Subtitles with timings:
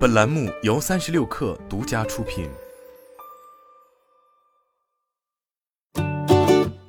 [0.00, 2.48] 本栏目由三十六氪独家出品。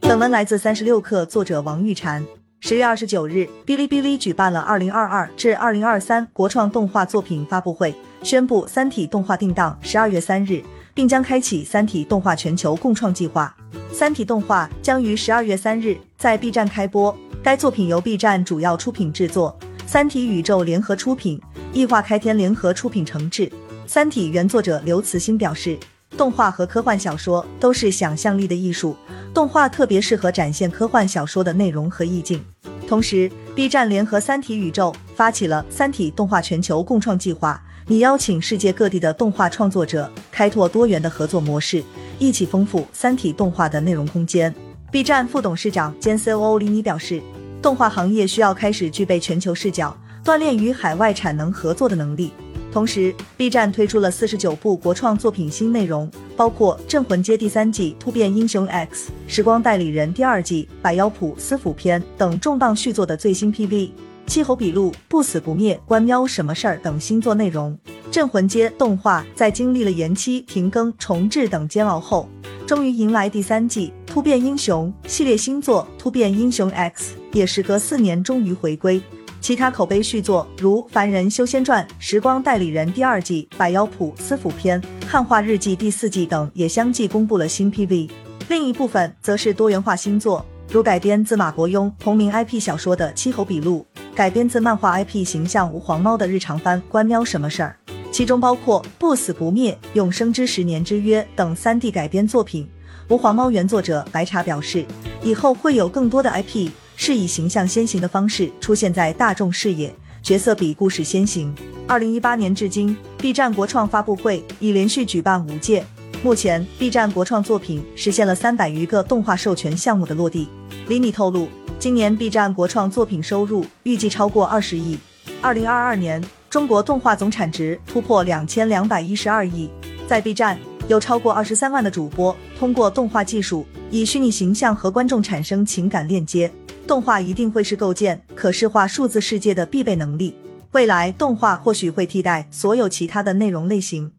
[0.00, 2.24] 本文来自三十六氪，作者王玉婵。
[2.60, 10.62] 十月二十九日，哔哩哔哩举办了二零二二至二零二三国创动画作品发布会，宣布《三体》动画定档十二月三日，
[10.94, 13.52] 并将开启《三体》动画全球共创计划。
[13.92, 19.58] 《三体》动画将于十二月三日在 B 站开播，该作品由 B 站主要出品制作，
[19.92, 21.40] 三体宇宙联合出品。
[21.72, 23.48] 异化开天联合出品承制，
[23.88, 25.76] 《三体》原作者刘慈欣表示，
[26.16, 28.94] 动画和科幻小说都是想象力的艺术，
[29.34, 32.40] 动画特别适合展现科幻小说的内容和意境。
[32.86, 41.82] 同时，B 站联合三体宇宙发起了《三体》动画全球共创计划，拟邀请世界各地的动画创作者，开拓多元的合作模式，
[42.20, 44.54] 一起丰富《三体》动画的内容空间。
[44.92, 47.20] B 站副董事长兼 COO 李妮表示，
[47.62, 49.96] 动画行业需要开始具备全球视角。
[50.22, 52.30] 锻炼与海外产能合作的能力。
[52.70, 63.68] 同时，B 站推出了四十九部国创作品新内容，包括《镇魂街》第三季《突变英雄 X》、《时光代理人》第二季《百妖谱私府篇》等重磅续作的最新 PV，
[64.26, 67.76] 《气候笔录》《不死不灭》关喵什么事儿等新作内容。
[68.10, 72.28] 《镇魂街》动画在经历了延期、停更、重制等煎熬后，
[72.66, 79.00] 终于迎来第三季《突变英雄》系列新作《突变英雄 X》，也时隔四年终于回归。
[79.40, 88.10] 其他口碑续作如《凡人修仙传》《时光代理人》第二季《百妖谱私府篇》《汉化日记》第四季等也相继公布了新 PV。
[88.48, 93.86] 另一部分则是多元化新作，如改编自马国庸同名 IP 小说的《七侯笔录》，
[94.16, 97.76] 改编自漫画 IP 形象无黄猫的日常番《关喵什么事儿》，
[98.12, 102.68] 其中包括《不死不灭》《永生之十年之约》等 3D 改编作品。
[103.08, 104.84] 无黄猫原作者白茶表示，
[105.22, 106.70] 以后会有更多的 IP。
[106.96, 109.90] 是以形象先行的方式出现在大众视野，
[110.22, 111.54] 角色比故事先行。
[111.86, 115.82] 二零一八年至今，B 站国创发布会已连续举办五届，
[116.22, 120.46] 目前 B 站国创作品实现了三百余个动画授权项目的落地。
[120.88, 121.48] 李米透露，
[121.78, 124.98] 今年 B 站国创作品收入预计超过二十亿。
[125.42, 129.70] 二零二二年，中国动画总产值突破两千两百一十二亿。
[130.06, 136.52] 在 B 站，有超过二十三万的主播通过动画技术，以虚拟形象和观众产生情感链接。
[136.86, 140.36] 动画一定会是构建可视化数字世界的必备能力。
[140.72, 144.12] 未来，动画或许会替代所有其他的内容类型。